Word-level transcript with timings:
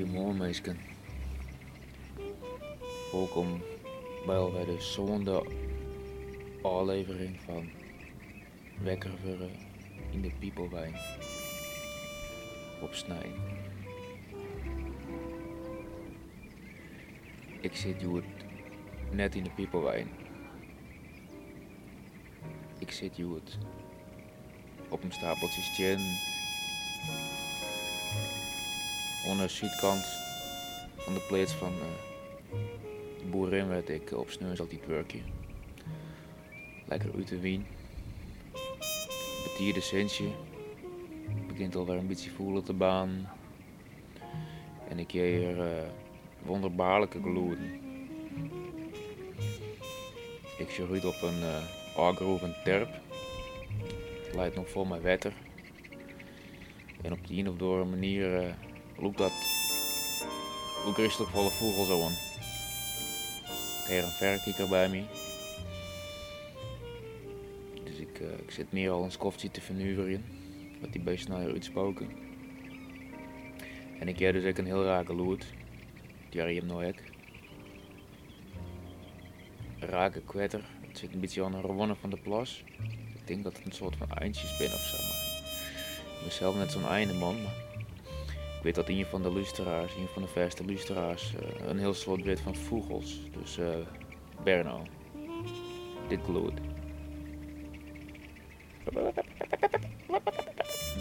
Goedemorgen 0.00 0.36
meisken. 0.36 0.78
Welkom 3.12 3.62
bij 4.26 4.36
alweer 4.36 4.66
de 4.66 4.80
zonde 4.80 5.44
aflevering 6.62 7.40
van 7.40 7.70
Wekker 8.82 9.10
voor 9.22 9.48
in 10.10 10.22
de 10.22 10.30
Piepelwijn 10.38 10.94
op 12.82 12.94
Snij. 12.94 13.30
Ik 17.60 17.76
zit 17.76 18.00
hier 18.00 18.24
net 19.10 19.34
in 19.34 19.44
de 19.44 19.50
Piepelwijn. 19.50 20.08
Ik 22.78 22.90
zit 22.90 23.16
hier 23.16 23.40
op 24.88 25.02
een 25.02 25.12
stapeltje 25.12 25.62
gin 25.62 25.98
onder 29.26 29.46
de 29.46 29.52
zuidkant 29.52 30.04
van 30.96 31.14
de 31.14 31.20
plaats 31.28 31.52
van 31.52 31.72
eh, 31.72 32.58
de 33.18 33.24
boerin 33.30 33.68
werd 33.68 33.88
ik 33.88 34.12
op 34.12 34.30
sneus 34.30 34.60
altijd 34.60 34.86
werkje. 34.86 35.20
Lekker 36.86 37.10
uit 37.16 37.28
de 37.28 37.40
wien. 37.40 37.66
Betierde 39.42 39.80
centje. 39.80 40.24
Begint 41.48 41.76
alweer 41.76 41.96
een 41.96 42.06
beetje 42.06 42.30
voelen 42.30 42.64
te 42.64 42.72
baan. 42.72 43.28
En 44.88 44.98
ik 44.98 45.10
heb 45.10 45.24
hier 45.24 45.56
uh, 45.56 45.88
wonderbaarlijke 46.42 47.20
gloeden. 47.20 47.80
Ik 50.58 50.70
zie 50.70 51.06
op 51.06 51.22
een 51.22 51.40
uh, 51.96 52.32
of 52.32 52.42
een 52.42 52.54
terp. 52.64 53.00
Het 54.24 54.34
leidt 54.34 54.56
nog 54.56 54.68
vol 54.68 54.84
met 54.84 55.02
wetter. 55.02 55.32
En 57.02 57.12
op 57.12 57.26
die 57.26 57.38
een 57.38 57.48
of 57.48 57.60
andere 57.60 57.84
manier 57.84 58.56
loopt 59.00 59.18
dat 59.18 59.32
ook 60.86 60.96
rustig 60.96 61.30
volle 61.30 61.50
vogels 61.50 61.90
aan. 61.90 62.12
Ik 63.84 63.96
heb 63.96 64.04
een 64.04 64.10
verrekijker 64.10 64.68
bij 64.68 64.88
me. 64.88 65.02
Dus 67.84 67.96
ik, 67.98 68.20
uh, 68.20 68.32
ik 68.32 68.50
zit 68.50 68.72
meer 68.72 68.90
al 68.90 69.04
een 69.04 69.10
skofje 69.10 69.50
te 69.50 69.60
vernuiveren. 69.60 70.24
Wat 70.80 70.92
die 70.92 71.00
beest 71.00 71.28
naar 71.28 71.46
uitspoken. 71.46 72.08
En 73.98 74.08
ik 74.08 74.18
heb 74.18 74.32
dus 74.32 74.44
ook 74.44 74.58
een 74.58 74.66
heel 74.66 74.84
rake 74.84 75.14
lood. 75.14 75.46
Die 76.28 76.40
heb 76.40 76.64
nou 76.64 76.86
ook. 76.86 76.98
Rake 79.78 80.20
kwetter. 80.20 80.64
Het 80.80 80.98
zit 80.98 81.12
een 81.14 81.20
beetje 81.20 81.44
aan 81.44 81.52
de 81.52 81.60
gewonnen 81.60 81.96
van 81.96 82.10
de 82.10 82.16
plas. 82.16 82.64
Ik 83.14 83.26
denk 83.26 83.44
dat 83.44 83.56
het 83.56 83.66
een 83.66 83.72
soort 83.72 83.96
van 83.96 84.10
eindjes 84.10 84.56
ben 84.56 84.66
of 84.66 84.80
zo. 84.80 84.96
Maar 84.96 85.40
ik 86.16 86.22
ben 86.22 86.32
zelf 86.32 86.56
net 86.56 86.72
zo'n 86.72 86.88
einde 86.88 87.14
man. 87.14 87.36
Ik 88.60 88.66
weet 88.66 88.74
dat 88.74 88.88
een 88.88 89.06
van 89.06 89.22
de 89.22 89.30
luisteraars, 89.30 89.94
een 89.94 90.08
van 90.12 90.22
de 90.22 90.28
verste 90.28 90.64
luisteraars, 90.64 91.32
uh, 91.32 91.68
een 91.68 91.78
heel 91.78 91.94
soort 91.94 92.22
weet 92.22 92.40
van 92.40 92.56
vogels. 92.56 93.20
Dus 93.38 93.58
uh, 93.58 93.68
Berno, 94.44 94.82
dit 96.08 96.20
gloed. 96.22 96.52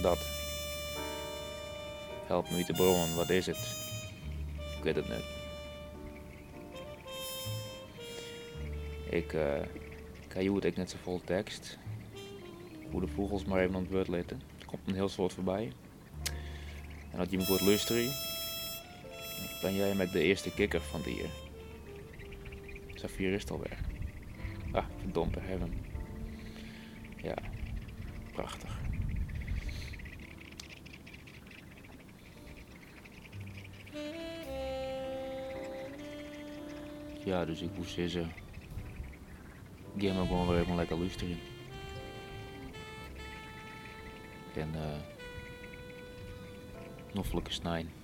Dat 0.01 0.17
helpt 2.25 2.51
me 2.51 2.65
te 2.65 2.73
bronnen. 2.73 3.15
Wat 3.15 3.29
is 3.29 3.45
het? 3.45 3.75
Ik 4.77 4.83
weet 4.83 4.95
het 4.95 5.09
niet. 5.09 5.25
Ik, 9.09 9.33
uh, 9.33 9.61
ik 10.21 10.31
ga 10.31 10.39
ik 10.39 10.75
net 10.75 10.89
zo 10.89 10.97
vol 11.01 11.21
tekst. 11.23 11.77
Hoe 12.91 13.01
de 13.01 13.07
vogels 13.07 13.45
maar 13.45 13.59
even 13.59 13.75
aan 13.75 13.81
het 13.81 13.91
woord 13.91 14.07
letten. 14.07 14.41
Er 14.59 14.65
komt 14.65 14.87
een 14.87 14.93
heel 14.95 15.09
soort 15.09 15.33
voorbij. 15.33 15.71
En 17.11 17.17
dat 17.17 17.31
je 17.31 17.37
me 17.37 17.45
goed 17.45 17.61
luisteren, 17.61 18.11
ben 19.61 19.75
jij 19.75 19.95
met 19.95 20.11
de 20.11 20.21
eerste 20.21 20.53
kikker 20.53 20.81
van 20.81 21.01
hier. 21.01 21.29
Safir 22.93 23.33
is 23.33 23.49
alweer. 23.49 23.77
Ah, 24.71 24.85
verdomde 24.99 25.39
hebben. 25.39 25.73
Ja, 27.23 27.35
prachtig. 28.33 28.77
Ja, 37.25 37.45
dus 37.45 37.61
ik 37.61 37.69
moest 37.77 37.93
zeggen. 37.93 38.31
Die 39.93 40.09
hebben 40.09 40.27
gewoon 40.27 40.75
lekker. 40.75 40.97
En 44.53 44.69
eh. 44.75 45.18
Noffelijke 47.13 47.53
snijn. 47.53 47.98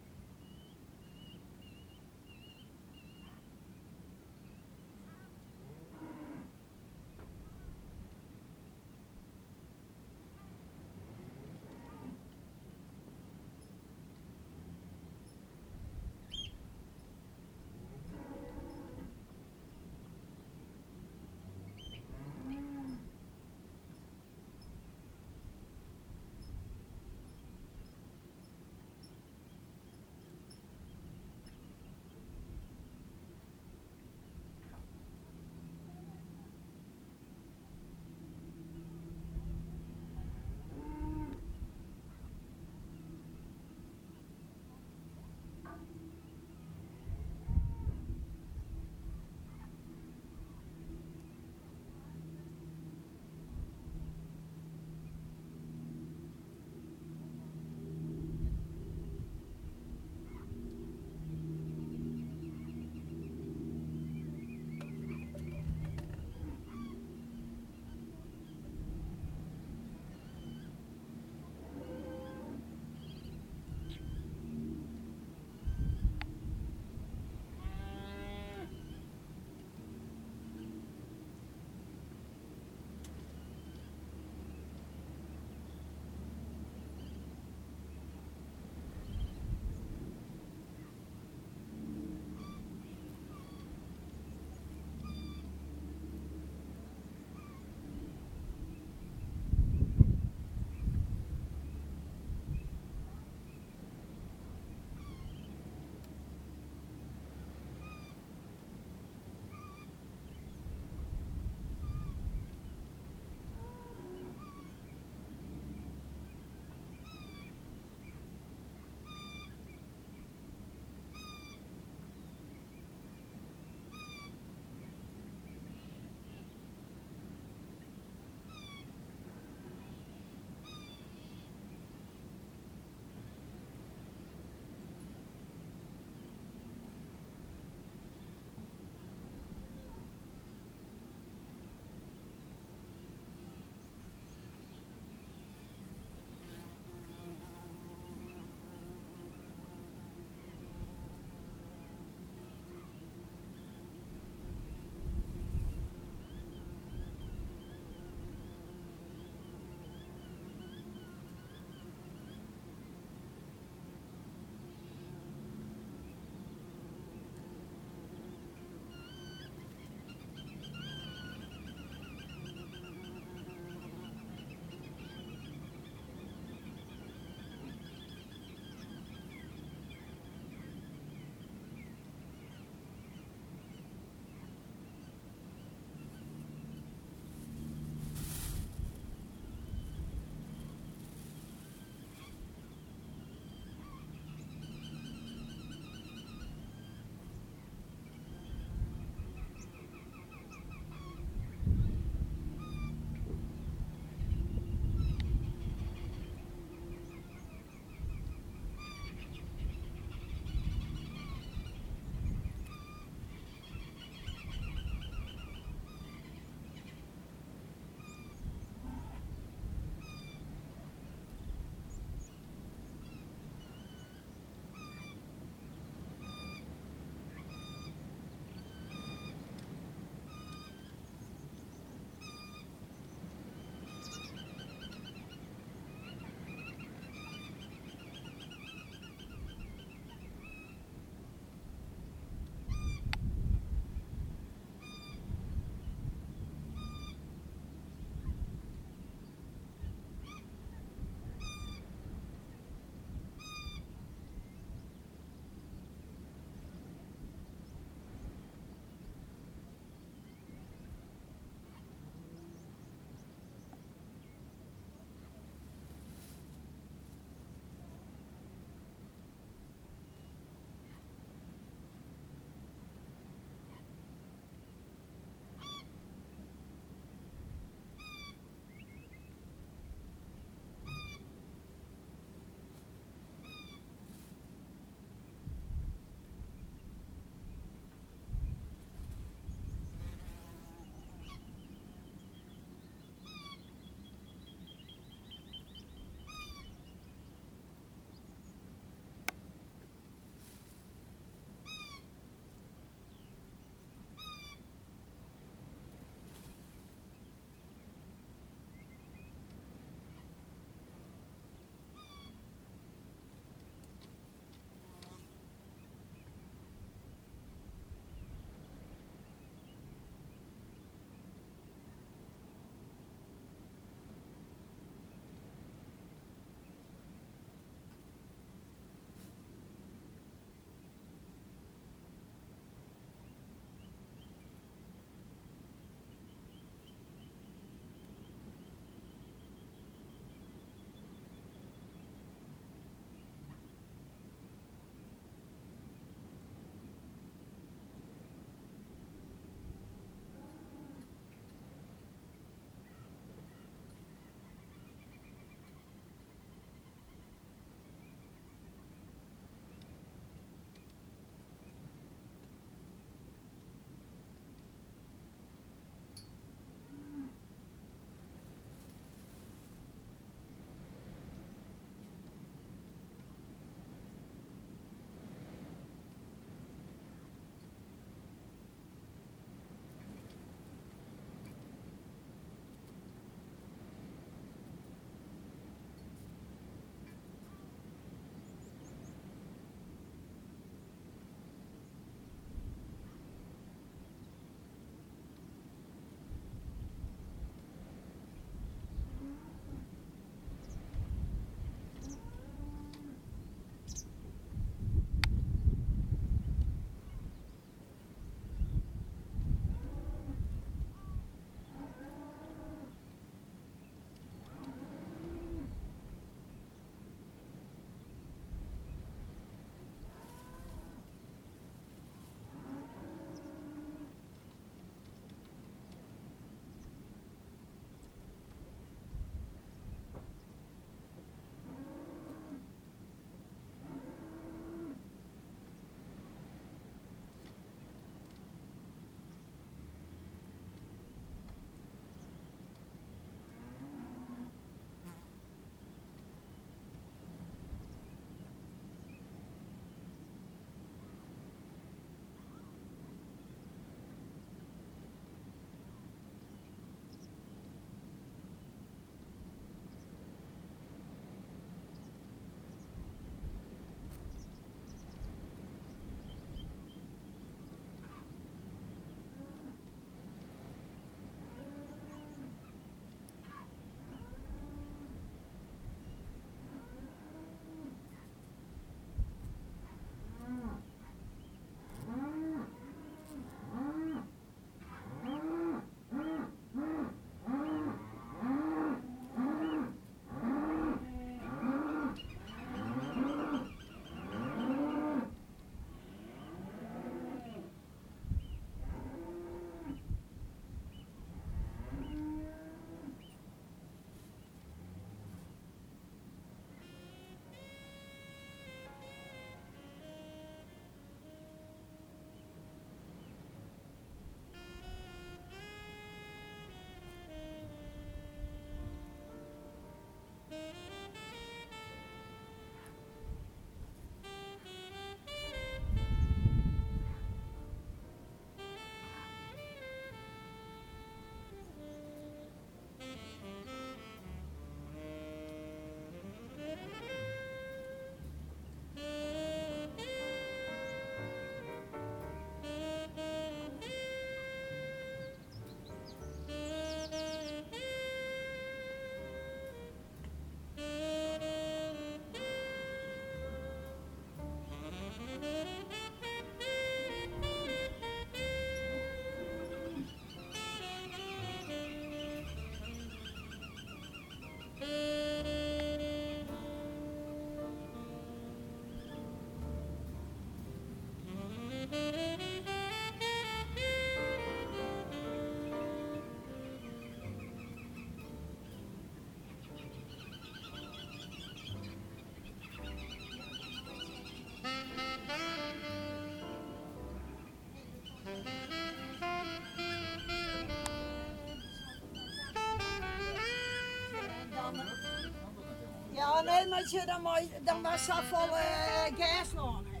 Nee, 596.44 596.66
maar 596.68 596.80
je, 596.90 597.02
dan, 597.06 597.22
je- 597.22 597.62
dan 597.62 597.82
was 597.82 598.06
dat 598.06 598.22
vol 598.30 598.48
uh, 598.48 599.04
gas 599.18 599.52
nog. 599.52 599.82
eh, 599.82 600.00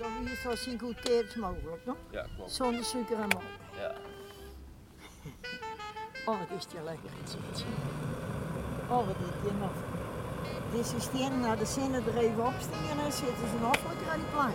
Dan 0.00 0.28
is 0.28 0.42
het 0.42 0.58
zo 0.58 0.72
goedkoop 0.78 1.34
mogelijk, 1.36 1.86
nog? 1.86 1.96
Ja, 2.10 2.26
klopt. 2.36 2.52
Zonder 2.52 2.84
suiker 2.84 3.20
en 3.20 3.28
melk. 3.28 3.42
Ja. 3.76 3.92
Oh, 6.26 6.38
wat 6.38 6.58
is 6.58 6.66
die 6.66 6.82
lekker 6.82 7.10
in 7.22 7.28
zit. 7.28 7.64
Oh, 8.88 9.06
wat 9.06 9.16
is 9.16 9.42
die 9.42 9.52
nog? 9.58 9.70
Deze 10.72 11.00
stenen 11.00 11.40
naar 11.40 11.58
de 11.58 11.64
zinnen 11.66 12.04
er 12.06 12.16
even 12.16 12.46
opstingen 12.46 12.90
en 12.90 12.96
dan 12.96 13.12
zitten 13.12 13.48
ze 13.48 13.56
nog 13.60 13.76
lekker 13.88 14.08
aan 14.10 14.18
die 14.18 14.28
plank. 14.30 14.54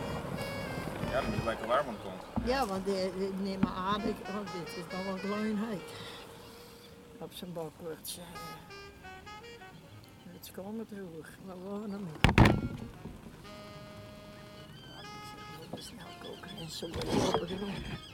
Ja, 1.11 1.21
dan 1.21 1.29
is 1.29 1.35
het 1.35 1.43
lekker 1.45 1.67
warm 1.67 1.87
aan 1.87 1.95
kant. 2.03 2.47
Ja, 2.47 2.65
want 2.65 2.85
die, 2.85 3.13
die 3.17 3.33
neem 3.33 3.59
maar 3.59 3.71
aan, 3.73 4.01
ik, 4.03 4.15
oh, 4.27 4.53
dit 4.53 4.67
is 4.77 4.83
dan 4.89 5.03
wel 5.05 5.17
gloeiend 5.17 5.59
heet. 5.69 5.81
Op 7.19 7.33
zijn 7.33 7.53
bak 7.53 7.71
komen 10.63 10.87
terug, 10.87 11.37
we 11.45 11.53
wonen 11.63 12.07
moeten 15.59 15.83
snel 15.83 16.05
koken 16.21 16.57
en 16.57 16.69
zo 16.69 16.85
opgenomen. 16.85 18.08